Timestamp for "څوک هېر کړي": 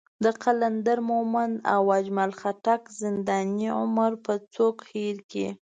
4.55-5.47